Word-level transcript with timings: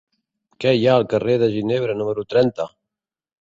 Què 0.63 0.71
hi 0.77 0.87
ha 0.91 0.95
al 0.99 1.05
carrer 1.11 1.35
de 1.43 1.49
Ginebra 1.57 1.97
número 2.01 2.25
trenta? 2.37 2.69